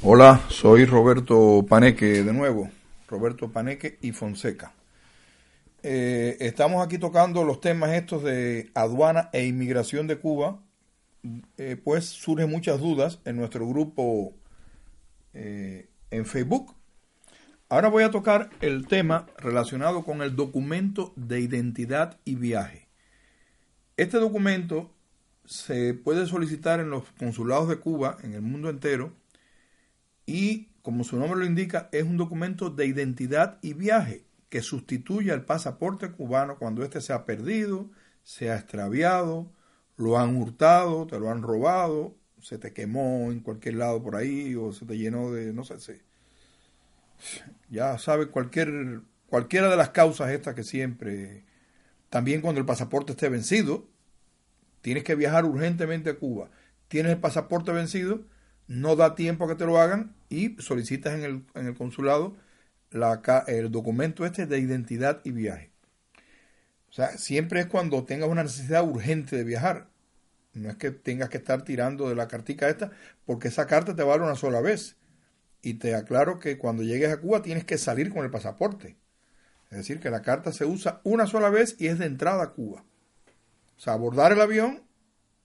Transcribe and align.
Hola, 0.00 0.40
soy 0.48 0.84
Roberto 0.84 1.66
Paneque 1.68 2.22
de 2.22 2.32
nuevo, 2.32 2.70
Roberto 3.08 3.50
Paneque 3.50 3.98
y 4.00 4.12
Fonseca. 4.12 4.72
Eh, 5.82 6.36
estamos 6.38 6.86
aquí 6.86 6.98
tocando 6.98 7.42
los 7.42 7.60
temas 7.60 7.90
estos 7.90 8.22
de 8.22 8.70
aduana 8.74 9.28
e 9.32 9.44
inmigración 9.44 10.06
de 10.06 10.18
Cuba, 10.18 10.60
eh, 11.56 11.76
pues 11.82 12.04
surgen 12.04 12.48
muchas 12.48 12.78
dudas 12.78 13.18
en 13.24 13.34
nuestro 13.38 13.66
grupo 13.66 14.34
eh, 15.34 15.88
en 16.12 16.26
Facebook. 16.26 16.76
Ahora 17.68 17.88
voy 17.88 18.04
a 18.04 18.12
tocar 18.12 18.50
el 18.60 18.86
tema 18.86 19.26
relacionado 19.36 20.04
con 20.04 20.22
el 20.22 20.36
documento 20.36 21.12
de 21.16 21.40
identidad 21.40 22.20
y 22.24 22.36
viaje. 22.36 22.86
Este 23.96 24.18
documento 24.18 24.92
se 25.44 25.92
puede 25.92 26.26
solicitar 26.26 26.78
en 26.78 26.88
los 26.88 27.02
consulados 27.18 27.68
de 27.68 27.80
Cuba 27.80 28.16
en 28.22 28.34
el 28.34 28.42
mundo 28.42 28.70
entero 28.70 29.12
y, 30.28 30.68
como 30.82 31.04
su 31.04 31.18
nombre 31.18 31.40
lo 31.40 31.46
indica, 31.46 31.88
es 31.90 32.02
un 32.02 32.18
documento 32.18 32.68
de 32.68 32.84
identidad 32.84 33.58
y 33.62 33.72
viaje 33.72 34.26
que 34.50 34.60
sustituye 34.60 35.32
al 35.32 35.46
pasaporte 35.46 36.12
cubano 36.12 36.58
cuando 36.58 36.84
éste 36.84 37.00
se 37.00 37.14
ha 37.14 37.24
perdido, 37.24 37.90
se 38.24 38.50
ha 38.50 38.56
extraviado, 38.56 39.50
lo 39.96 40.18
han 40.18 40.36
hurtado, 40.36 41.06
te 41.06 41.18
lo 41.18 41.30
han 41.30 41.40
robado, 41.40 42.14
se 42.42 42.58
te 42.58 42.74
quemó 42.74 43.32
en 43.32 43.40
cualquier 43.40 43.76
lado 43.76 44.02
por 44.02 44.16
ahí 44.16 44.54
o 44.54 44.70
se 44.70 44.84
te 44.84 44.98
llenó 44.98 45.30
de, 45.30 45.54
no 45.54 45.64
sé, 45.64 46.02
ya 47.70 47.96
sabes, 47.96 48.26
cualquier, 48.26 49.00
cualquiera 49.28 49.70
de 49.70 49.78
las 49.78 49.90
causas 49.90 50.30
estas 50.30 50.54
que 50.54 50.62
siempre, 50.62 51.46
también 52.10 52.42
cuando 52.42 52.60
el 52.60 52.66
pasaporte 52.66 53.12
esté 53.12 53.30
vencido, 53.30 53.88
tienes 54.82 55.04
que 55.04 55.14
viajar 55.14 55.46
urgentemente 55.46 56.10
a 56.10 56.18
Cuba, 56.18 56.50
tienes 56.88 57.12
el 57.12 57.18
pasaporte 57.18 57.72
vencido, 57.72 58.26
no 58.66 58.94
da 58.94 59.14
tiempo 59.14 59.46
a 59.46 59.48
que 59.48 59.54
te 59.54 59.64
lo 59.64 59.80
hagan 59.80 60.17
y 60.28 60.56
solicitas 60.60 61.14
en 61.14 61.24
el, 61.24 61.44
en 61.54 61.66
el 61.66 61.74
consulado 61.74 62.36
la, 62.90 63.20
el 63.46 63.70
documento 63.70 64.24
este 64.24 64.46
de 64.46 64.58
identidad 64.58 65.20
y 65.24 65.32
viaje. 65.32 65.70
O 66.90 66.92
sea, 66.92 67.18
siempre 67.18 67.60
es 67.60 67.66
cuando 67.66 68.04
tengas 68.04 68.28
una 68.28 68.42
necesidad 68.42 68.82
urgente 68.82 69.36
de 69.36 69.44
viajar. 69.44 69.88
No 70.54 70.70
es 70.70 70.76
que 70.76 70.90
tengas 70.90 71.28
que 71.28 71.36
estar 71.36 71.62
tirando 71.62 72.08
de 72.08 72.14
la 72.14 72.28
cartica 72.28 72.68
esta, 72.68 72.90
porque 73.26 73.48
esa 73.48 73.66
carta 73.66 73.94
te 73.94 74.02
vale 74.02 74.24
una 74.24 74.34
sola 74.34 74.60
vez. 74.60 74.96
Y 75.60 75.74
te 75.74 75.94
aclaro 75.94 76.38
que 76.38 76.56
cuando 76.56 76.82
llegues 76.82 77.12
a 77.12 77.20
Cuba 77.20 77.42
tienes 77.42 77.64
que 77.64 77.78
salir 77.78 78.10
con 78.10 78.24
el 78.24 78.30
pasaporte. 78.30 78.96
Es 79.70 79.78
decir, 79.78 80.00
que 80.00 80.10
la 80.10 80.22
carta 80.22 80.52
se 80.52 80.64
usa 80.64 81.00
una 81.04 81.26
sola 81.26 81.50
vez 81.50 81.76
y 81.78 81.88
es 81.88 81.98
de 81.98 82.06
entrada 82.06 82.42
a 82.42 82.50
Cuba. 82.52 82.84
O 83.76 83.80
sea, 83.80 83.92
abordar 83.92 84.32
el 84.32 84.40
avión 84.40 84.82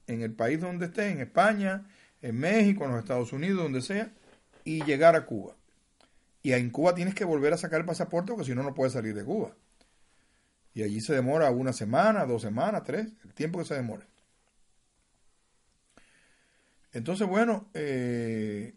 en 0.08 0.22
el 0.22 0.34
país 0.34 0.62
donde 0.62 0.86
estés, 0.86 1.12
en 1.12 1.20
España, 1.20 1.88
en 2.22 2.38
México, 2.40 2.86
en 2.86 2.92
los 2.92 3.00
Estados 3.00 3.34
Unidos, 3.34 3.62
donde 3.62 3.82
sea, 3.82 4.14
y 4.64 4.84
llegar 4.84 5.16
a 5.16 5.26
Cuba. 5.26 5.56
Y 6.42 6.54
en 6.54 6.70
Cuba 6.70 6.94
tienes 6.94 7.16
que 7.16 7.26
volver 7.26 7.54
a 7.54 7.58
sacar 7.58 7.80
el 7.80 7.86
pasaporte 7.86 8.32
porque 8.32 8.46
si 8.46 8.56
no, 8.56 8.64
no 8.64 8.74
puedes 8.74 8.94
salir 8.94 9.16
de 9.16 9.24
Cuba. 9.24 9.56
Y 10.74 10.84
allí 10.84 11.02
se 11.02 11.14
demora 11.14 11.52
una 11.52 11.72
semana, 11.72 12.26
dos 12.26 12.42
semanas, 12.42 12.84
tres, 12.84 13.08
el 13.24 13.34
tiempo 13.34 13.60
que 13.60 13.66
se 13.66 13.76
demore. 13.76 14.06
Entonces, 16.92 17.28
bueno, 17.28 17.70
eh, 17.74 18.76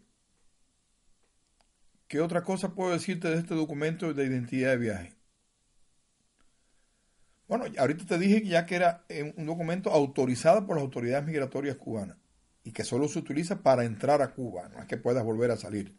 ¿qué 2.07 2.21
otra 2.21 2.43
cosa 2.43 2.73
puedo 2.73 2.93
decirte 2.93 3.29
de 3.29 3.37
este 3.37 3.55
documento 3.55 4.13
de 4.13 4.25
identidad 4.25 4.71
de 4.71 4.77
viaje? 4.77 5.13
Bueno, 7.47 7.65
ahorita 7.77 8.05
te 8.05 8.17
dije 8.17 8.45
ya 8.45 8.65
que 8.65 8.75
era 8.75 9.05
un 9.37 9.45
documento 9.45 9.91
autorizado 9.91 10.65
por 10.65 10.75
las 10.75 10.83
autoridades 10.83 11.25
migratorias 11.25 11.77
cubanas 11.77 12.17
y 12.67 12.73
que 12.73 12.83
solo 12.83 13.07
se 13.07 13.19
utiliza 13.19 13.63
para 13.63 13.85
entrar 13.85 14.21
a 14.21 14.33
Cuba, 14.33 14.67
no 14.67 14.81
es 14.81 14.87
que 14.87 14.97
puedas 14.97 15.23
volver 15.23 15.51
a 15.51 15.55
salir. 15.55 15.95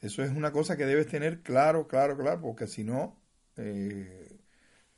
Eso 0.00 0.24
es 0.24 0.32
una 0.32 0.50
cosa 0.50 0.76
que 0.76 0.86
debes 0.86 1.06
tener 1.06 1.42
claro, 1.42 1.86
claro, 1.86 2.18
claro, 2.18 2.40
porque 2.40 2.66
si 2.66 2.82
no, 2.82 3.16
eh, 3.56 4.40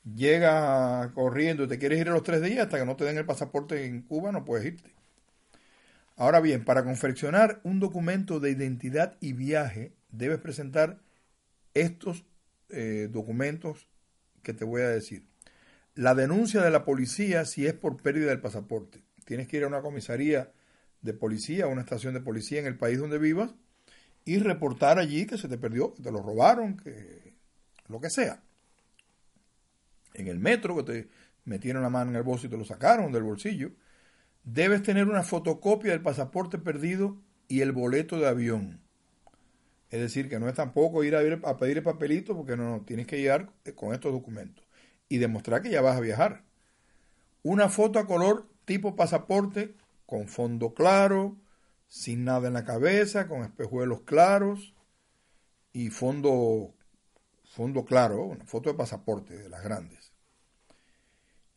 llegas 0.05 1.13
corriendo 1.13 1.65
y 1.65 1.69
te 1.69 1.79
quieres 1.79 2.01
ir 2.01 2.09
a 2.09 2.13
los 2.13 2.23
tres 2.23 2.41
días 2.41 2.65
hasta 2.65 2.79
que 2.79 2.87
no 2.87 2.97
te 2.97 3.05
den 3.05 3.19
el 3.19 3.27
pasaporte 3.27 3.85
en 3.85 4.01
Cuba, 4.01 4.33
no 4.33 4.47
puedes 4.47 4.65
irte. 4.65 4.95
Ahora 6.17 6.41
bien, 6.41 6.65
para 6.65 6.83
confeccionar 6.83 7.61
un 7.63 7.79
documento 7.79 8.41
de 8.41 8.53
identidad 8.53 9.19
y 9.21 9.35
viaje, 9.35 9.93
debes 10.09 10.39
presentar 10.39 11.03
estos 11.75 12.25
eh, 12.71 13.11
documentos 13.13 13.87
que 14.43 14.55
te 14.55 14.65
voy 14.65 14.81
a 14.81 14.89
decir. 14.89 15.27
La 15.95 16.15
denuncia 16.15 16.63
de 16.63 16.71
la 16.71 16.87
policía 16.87 17.45
si 17.45 17.67
es 17.67 17.75
por 17.75 18.01
pérdida 18.01 18.31
del 18.31 18.41
pasaporte. 18.41 19.03
Tienes 19.27 19.47
que 19.47 19.59
ir 19.59 19.65
a 19.65 19.67
una 19.67 19.83
comisaría 19.83 20.53
de 21.03 21.13
policía, 21.15 21.67
una 21.67 21.83
estación 21.83 22.15
de 22.15 22.21
policía 22.21 22.61
en 22.61 22.67
el 22.67 22.77
país 22.77 22.99
donde 22.99 23.19
vivas 23.19 23.55
y 24.25 24.39
reportar 24.39 24.99
allí 24.99 25.27
que 25.27 25.39
se 25.39 25.49
te 25.49 25.57
perdió, 25.57 25.95
que 25.95 26.03
te 26.03 26.11
lo 26.11 26.21
robaron, 26.21 26.77
que 26.77 27.35
lo 27.89 28.01
que 28.01 28.11
sea. 28.11 28.43
En 30.15 30.27
el 30.27 30.39
metro, 30.39 30.77
que 30.77 30.83
te 30.83 31.09
metieron 31.45 31.83
la 31.83 31.91
mano 31.91 32.11
en 32.11 32.17
el 32.17 32.23
bolso 32.23 32.47
y 32.47 32.51
te 32.51 32.57
lo 32.57 32.65
sacaron 32.65 33.13
del 33.13 33.23
bolsillo. 33.23 33.71
Debes 34.43 34.83
tener 34.83 35.09
una 35.09 35.23
fotocopia 35.23 35.93
del 35.93 36.03
pasaporte 36.03 36.59
perdido 36.59 37.17
y 37.49 37.61
el 37.61 37.73
boleto 37.73 38.19
de 38.19 38.27
avión. 38.27 38.81
Es 39.91 40.01
decir, 40.01 40.29
que 40.29 40.41
no 40.41 40.49
es 40.49 40.55
tampoco 40.55 41.05
ir 41.05 41.15
a, 41.15 41.21
a 41.21 41.57
pedir 41.57 41.79
el 41.79 41.83
papelito 41.85 42.37
porque 42.37 42.57
no, 42.57 42.71
no, 42.71 42.81
tienes 42.85 43.07
que 43.07 43.19
llegar 43.21 43.53
con 43.77 43.95
estos 43.95 44.13
documentos 44.13 44.65
y 45.09 45.19
demostrar 45.19 45.63
que 45.63 45.71
ya 45.71 45.81
vas 45.81 45.97
a 45.97 46.01
viajar. 46.01 46.43
Una 47.43 47.69
foto 47.69 48.01
a 48.01 48.07
color 48.07 48.49
tipo 48.65 48.97
pasaporte 48.97 49.77
con 50.07 50.29
fondo 50.29 50.73
claro, 50.73 51.37
sin 51.89 52.25
nada 52.25 52.49
en 52.49 52.55
la 52.55 52.65
cabeza, 52.65 53.29
con 53.29 53.43
espejuelos 53.43 54.03
claros 54.03 54.75
y 55.73 55.91
fondo, 55.91 56.75
fondo 57.45 57.85
claro, 57.85 58.25
una 58.25 58.47
foto 58.47 58.71
de 58.71 58.77
pasaporte 58.77 59.37
de 59.37 59.49
las 59.49 59.63
grandes. 59.63 60.13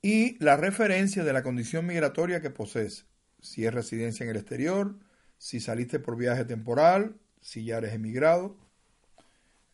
Y 0.01 0.41
la 0.43 0.57
referencia 0.57 1.23
de 1.23 1.33
la 1.33 1.43
condición 1.43 1.85
migratoria 1.85 2.41
que 2.41 2.49
posees, 2.49 3.05
si 3.41 3.65
es 3.65 3.73
residencia 3.73 4.23
en 4.23 4.31
el 4.31 4.37
exterior, 4.37 4.97
si 5.37 5.59
saliste 5.59 5.99
por 5.99 6.17
viaje 6.17 6.45
temporal, 6.45 7.17
si 7.41 7.66
ya 7.66 7.77
eres 7.77 7.93
emigrado, 7.93 8.57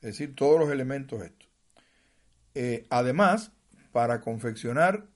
es 0.01 0.17
decir, 0.17 0.35
todos 0.35 0.59
los 0.59 0.69
elementos 0.69 1.23
estos. 1.23 1.49
Eh, 2.53 2.85
además, 2.89 3.51
para 3.91 4.21
confeccionar 4.21 5.07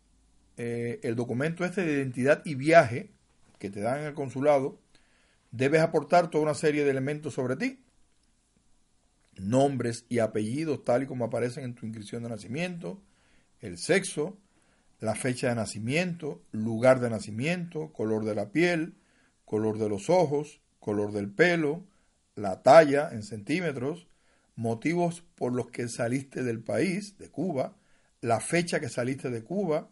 eh, 0.58 1.00
el 1.04 1.16
documento 1.16 1.64
este 1.64 1.86
de 1.86 1.94
identidad 1.94 2.42
y 2.46 2.56
viaje, 2.56 3.12
que 3.60 3.70
te 3.70 3.82
dan 3.82 4.00
en 4.00 4.08
el 4.08 4.14
consulado, 4.14 4.80
debes 5.52 5.82
aportar 5.82 6.30
toda 6.30 6.44
una 6.44 6.54
serie 6.56 6.84
de 6.84 6.92
elementos 6.92 7.36
sobre 7.36 7.56
ti. 7.56 7.84
Nombres 9.36 10.06
y 10.10 10.20
apellidos 10.20 10.84
tal 10.84 11.04
y 11.04 11.06
como 11.06 11.26
aparecen 11.26 11.64
en 11.64 11.76
tu 11.76 11.86
inscripción 11.86 12.24
de 12.24 12.30
nacimiento, 12.30 13.02
el 13.62 13.78
sexo, 13.78 14.38
la 15.00 15.16
fecha 15.16 15.50
de 15.50 15.56
nacimiento, 15.56 16.42
lugar 16.52 17.00
de 17.00 17.10
nacimiento, 17.10 17.94
color 17.94 18.26
de 18.26 18.36
la 18.36 18.52
piel, 18.52 18.96
color 19.46 19.78
de 19.78 19.90
los 19.90 20.10
ojos, 20.10 20.62
color 20.80 21.12
del 21.12 21.30
pelo, 21.30 21.86
la 22.36 22.62
talla 22.62 23.10
en 23.12 23.24
centímetros, 23.24 24.08
motivos 24.56 25.24
por 25.36 25.54
los 25.54 25.68
que 25.68 25.88
saliste 25.88 26.44
del 26.44 26.62
país, 26.62 27.18
de 27.18 27.30
Cuba, 27.30 27.78
la 28.22 28.42
fecha 28.42 28.80
que 28.80 28.90
saliste 28.90 29.30
de 29.30 29.44
Cuba, 29.44 29.90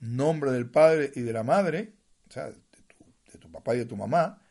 nombre 0.00 0.52
del 0.52 0.70
padre 0.70 1.12
y 1.14 1.20
de 1.20 1.32
la 1.32 1.42
madre, 1.42 1.92
o 2.28 2.32
sea, 2.32 2.50
tu 3.38 3.50
papá 3.50 3.74
y 3.74 3.78
de 3.78 3.86
tu 3.86 3.96
mamá, 3.96 4.42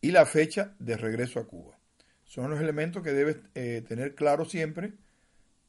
y 0.00 0.10
la 0.10 0.26
fecha 0.26 0.74
de 0.78 0.96
regreso 0.96 1.40
a 1.40 1.46
Cuba. 1.46 1.78
Son 2.24 2.50
los 2.50 2.60
elementos 2.60 3.02
que 3.02 3.12
debes 3.12 3.38
eh, 3.54 3.82
tener 3.86 4.14
claro 4.14 4.44
siempre 4.44 4.94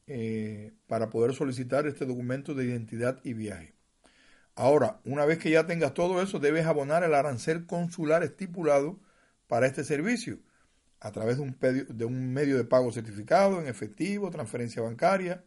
eh, 0.08 0.74
para 0.88 1.10
poder 1.10 1.34
solicitar 1.34 1.88
este 1.88 2.06
documento 2.06 2.54
de 2.54 2.66
identidad 2.66 3.20
y 3.24 3.34
viaje. 3.34 3.74
Ahora, 4.56 5.00
una 5.04 5.26
vez 5.26 5.38
que 5.38 5.50
ya 5.50 5.66
tengas 5.68 5.94
todo 5.94 6.22
eso, 6.22 6.40
debes 6.40 6.66
abonar 6.66 7.04
el 7.04 7.14
arancel 7.14 7.66
consular 7.66 8.24
estipulado 8.24 9.00
para 9.48 9.68
este 9.68 9.84
servicio 9.84 10.40
a 11.00 11.12
través 11.12 11.38
de 11.38 11.44
un, 11.44 11.58
de 11.60 12.06
un 12.06 12.34
medio 12.34 12.58
de 12.58 12.64
pago 12.64 12.92
certificado, 12.92 13.62
en 13.62 13.68
efectivo, 13.68 14.32
transferencia 14.32 14.82
bancaria. 14.82 15.44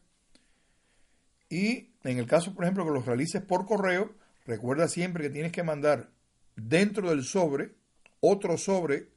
Y 1.49 1.94
en 2.05 2.19
el 2.19 2.27
caso, 2.27 2.55
por 2.55 2.65
ejemplo, 2.65 2.85
que 2.85 2.93
los 2.93 3.06
realices 3.06 3.43
por 3.43 3.67
correo, 3.67 4.15
recuerda 4.44 4.88
siempre 4.88 5.25
que 5.25 5.31
tienes 5.31 5.53
que 5.53 5.62
mandar 5.62 6.11
dentro 6.58 7.10
del 7.10 7.25
sobre 7.25 7.75
otro 8.20 8.58
sobre 8.58 9.08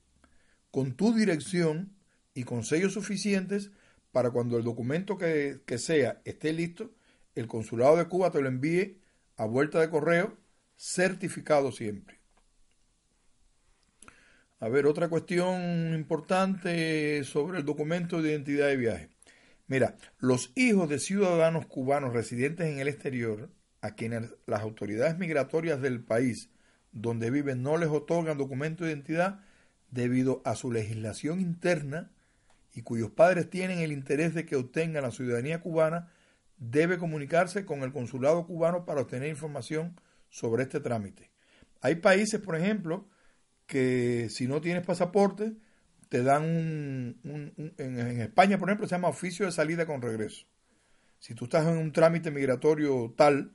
con 0.70 0.94
tu 0.94 1.14
dirección 1.14 1.96
y 2.34 2.44
con 2.44 2.64
sellos 2.64 2.94
suficientes 2.94 3.72
para 4.12 4.32
cuando 4.32 4.58
el 4.58 4.64
documento 4.64 5.18
que, 5.18 5.62
sea 5.78 6.22
esté 6.26 6.54
listo, 6.54 6.92
el 7.36 7.48
consulado 7.48 7.98
de 7.98 8.08
Cuba 8.08 8.32
te 8.32 8.42
lo 8.42 8.48
envíe 8.48 9.00
a 9.38 9.46
vuelta 9.46 9.80
de 9.80 9.90
correo, 9.90 10.38
certificado 10.76 11.72
siempre. 11.72 12.20
A 14.60 14.70
ver, 14.70 14.86
otra 14.86 15.10
cuestión 15.10 15.94
importante 15.96 17.24
sobre 17.24 17.60
el 17.60 17.66
documento 17.66 18.22
de 18.22 18.32
identidad 18.32 18.68
de 18.68 18.78
viaje. 18.78 19.10
Mira, 19.68 19.96
los 20.20 20.52
hijos 20.56 20.90
de 20.90 21.00
ciudadanos 21.00 21.66
cubanos 21.66 22.14
residentes 22.14 22.68
en 22.68 22.80
el 22.80 22.88
exterior, 22.88 23.50
a 23.82 23.96
quienes 23.96 24.36
las 24.46 24.62
autoridades 24.62 25.18
migratorias 25.18 25.82
del 25.82 26.04
país 26.04 26.52
donde 26.92 27.32
viven 27.32 27.64
no 27.64 27.78
les 27.78 27.90
otorgan 27.90 28.38
documento 28.38 28.84
de 28.84 28.92
identidad, 28.92 29.40
debido 29.90 30.42
a 30.46 30.56
su 30.56 30.72
legislación 30.72 31.42
interna 31.42 32.12
y 32.74 32.82
cuyos 32.82 33.12
padres 33.12 33.50
tienen 33.50 33.80
el 33.80 33.92
interés 33.92 34.34
de 34.34 34.46
que 34.46 34.56
obtengan 34.56 35.04
la 35.04 35.12
ciudadanía 35.12 35.62
cubana, 35.62 36.10
debe 36.58 36.98
comunicarse 36.98 37.66
con 37.66 37.84
el 37.84 37.92
consulado 37.92 38.46
cubano 38.46 38.86
para 38.86 39.02
obtener 39.02 39.30
información 39.30 40.00
sobre 40.30 40.64
este 40.64 40.80
trámite. 40.80 41.32
Hay 41.82 41.96
países, 41.96 42.40
por 42.40 42.56
ejemplo, 42.56 43.10
que 43.66 44.28
si 44.30 44.48
no 44.48 44.62
tienes 44.62 44.86
pasaporte, 44.86 45.54
te 46.08 46.24
dan 46.24 46.44
un, 47.24 47.74
en, 47.78 48.22
España, 48.22 48.58
por 48.58 48.70
ejemplo, 48.70 48.88
se 48.88 48.96
llama 48.96 49.08
oficio 49.08 49.46
de 49.46 49.52
salida 49.52 49.86
con 49.86 50.02
regreso. 50.02 50.46
Si 51.20 51.36
tú 51.36 51.46
estás 51.46 51.66
en 51.68 51.78
un 51.78 51.92
trámite 51.92 52.32
migratorio 52.32 53.14
tal 53.16 53.54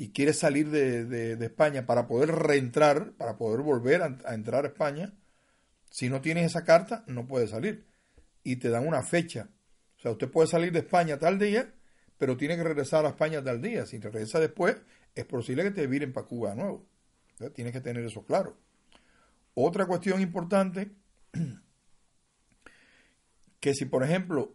y 0.00 0.12
quieres 0.12 0.38
salir 0.38 0.70
de, 0.70 1.32
España 1.44 1.84
para 1.84 2.06
poder 2.06 2.30
reentrar, 2.30 3.14
para 3.14 3.36
poder 3.36 3.62
volver 3.62 4.02
a, 4.02 4.32
entrar 4.32 4.64
a 4.64 4.68
España, 4.68 5.12
si 5.90 6.08
no 6.08 6.20
tienes 6.20 6.46
esa 6.46 6.64
carta, 6.64 7.02
no 7.08 7.26
puedes 7.26 7.50
salir. 7.50 7.84
Y 8.44 8.56
te 8.56 8.70
dan 8.70 8.86
una 8.86 9.02
fecha. 9.02 9.48
O 9.98 10.00
sea, 10.00 10.12
usted 10.12 10.30
puede 10.30 10.46
salir 10.46 10.70
de 10.70 10.78
España 10.78 11.18
tal 11.18 11.36
día, 11.36 11.74
pero 12.16 12.36
tiene 12.36 12.56
que 12.56 12.62
regresar 12.62 13.04
a 13.04 13.08
España 13.08 13.42
tal 13.42 13.60
día. 13.60 13.86
Si 13.86 13.98
te 13.98 14.08
regresa 14.08 14.38
después, 14.38 14.76
es 15.16 15.24
posible 15.24 15.64
que 15.64 15.72
te 15.72 15.88
viren 15.88 16.12
para 16.12 16.28
Cuba 16.28 16.50
de 16.50 16.56
nuevo. 16.56 16.86
Tienes 17.52 17.72
que 17.72 17.80
tener 17.80 18.04
eso 18.04 18.24
claro. 18.24 18.56
Otra 19.54 19.86
cuestión 19.86 20.20
importante, 20.20 20.92
que 23.58 23.74
si 23.74 23.84
por 23.84 24.04
ejemplo 24.04 24.54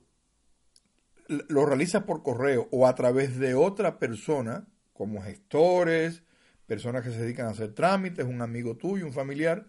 lo 1.28 1.66
realizas 1.66 2.04
por 2.04 2.24
correo 2.24 2.70
o 2.72 2.88
a 2.88 2.96
través 2.96 3.38
de 3.38 3.56
otra 3.56 4.00
persona, 4.00 4.68
como 4.94 5.22
gestores, 5.22 6.24
personas 6.66 7.04
que 7.04 7.12
se 7.12 7.22
dedican 7.22 7.48
a 7.48 7.52
hacer 7.52 7.74
trámites, 7.74 8.26
un 8.26 8.42
amigo 8.42 8.78
tuyo, 8.78 9.06
un 9.06 9.14
familiar, 9.14 9.68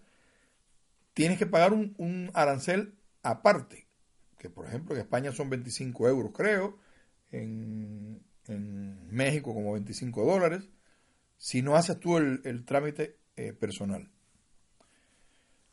tienes 1.12 1.38
que 1.38 1.46
pagar 1.46 1.72
un, 1.72 2.30
arancel 2.34 2.94
aparte, 3.22 3.88
que 4.38 4.50
por 4.50 4.66
ejemplo 4.66 4.94
en 4.94 5.00
España 5.00 5.32
son 5.32 5.50
25 5.50 6.08
euros 6.08 6.32
creo, 6.34 6.78
en, 7.30 8.22
México 9.10 9.54
como 9.54 9.72
25 9.72 10.24
dólares, 10.26 10.68
si 11.38 11.62
no 11.62 11.76
haces 11.76 11.98
tú 11.98 12.18
el, 12.18 12.64
trámite 12.66 13.16
eh, 13.36 13.54
personal. 13.54 14.10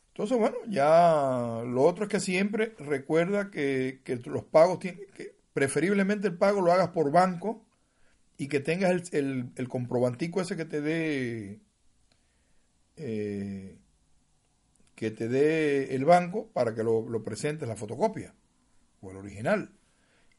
Entonces, 0.09 0.38
bueno, 0.38 0.57
ya 0.68 1.63
lo 1.65 1.83
otro 1.83 2.06
es 2.06 2.09
que 2.09 2.19
siempre 2.19 2.75
recuerda 2.80 3.51
que, 3.51 4.01
los 4.25 4.44
pagos, 4.45 4.80
tienen, 4.80 5.01
que 5.13 5.36
preferiblemente 5.54 6.27
el 6.27 6.38
pago 6.38 6.62
lo 6.62 6.71
hagas 6.71 6.89
por 6.89 7.12
banco 7.12 7.65
y 8.42 8.48
que 8.48 8.60
tengas 8.60 9.14
el, 9.14 9.52
el, 9.56 9.68
comprobantico 9.68 10.42
ese 10.42 10.58
que 10.58 10.66
te 10.66 10.82
dé 10.82 11.62
eh, 12.96 13.78
que 14.96 15.12
te 15.12 15.28
dé 15.28 15.94
el 15.94 16.06
banco 16.06 16.48
para 16.52 16.74
que 16.74 16.84
lo, 16.84 17.08
lo 17.08 17.24
presentes 17.24 17.68
la 17.68 17.76
fotocopia 17.76 18.34
o 19.00 19.12
el 19.12 19.18
original. 19.18 19.70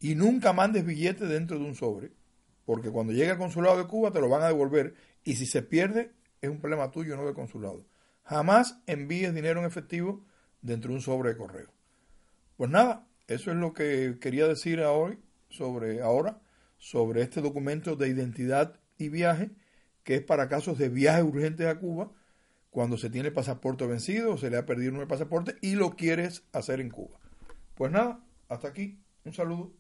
Y 0.01 0.17
nunca 0.17 0.53
mandes 0.53 0.85
billetes 0.85 1.29
dentro 1.29 1.61
de 1.61 1.65
un 1.65 1.77
sobre, 1.77 2.11
porque 2.65 2.91
cuando 2.91 3.13
llegue 3.13 3.31
al 3.31 3.39
consulado 3.39 3.79
de 3.79 3.87
Cuba 3.87 4.11
te 4.11 4.21
lo 4.21 4.29
van 4.29 4.43
a 4.43 4.49
devolver 4.49 4.97
y 5.23 5.37
si 5.37 5.47
se 5.47 5.63
pierde 5.63 6.11
es 6.41 6.51
un 6.51 6.59
problema 6.59 6.91
tuyo, 6.91 7.17
no 7.17 7.25
del 7.25 7.35
consulado. 7.35 7.87
Jamás 8.25 8.81
envíes 8.89 9.33
dinero 9.33 9.61
en 9.61 9.67
efectivo 9.67 10.25
dentro 10.61 10.89
de 10.89 10.97
un 10.97 11.03
sobre 11.03 11.29
de 11.29 11.37
correo. 11.37 11.71
Pues 12.57 12.69
nada, 12.69 13.07
eso 13.29 13.53
es 13.53 13.57
lo 13.59 13.73
que 13.73 14.19
quería 14.21 14.49
decir 14.49 14.81
hoy 14.81 15.21
sobre 15.51 16.03
ahora 16.03 16.41
sobre 16.83 17.23
este 17.23 17.41
documento 17.41 17.95
de 17.95 18.09
identidad 18.09 18.81
y 18.99 19.09
viaje 19.09 19.53
que 20.03 20.17
es 20.17 20.23
para 20.23 20.49
casos 20.49 20.79
de 20.79 20.89
viaje 20.89 21.23
urgente 21.23 21.69
a 21.69 21.79
Cuba 21.79 22.11
cuando 22.71 22.99
se 22.99 23.09
tiene 23.09 23.29
el 23.29 23.35
pasaporte 23.35 23.87
vencido 23.87 24.37
se 24.37 24.51
le 24.51 24.57
ha 24.57 24.67
perdido 24.67 24.93
un 24.93 25.07
pasaporte 25.07 25.55
y 25.61 25.77
lo 25.77 25.95
quieres 25.95 26.43
hacer 26.53 26.81
en 26.81 26.91
Cuba. 26.91 27.21
Pues 27.77 27.93
nada, 27.93 28.25
hasta 28.49 28.67
aquí. 28.67 28.99
Un 29.25 29.33
saludo. 29.33 29.73